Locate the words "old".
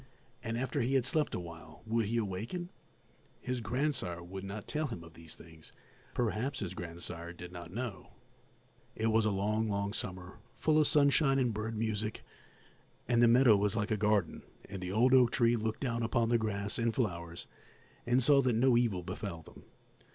14.91-15.13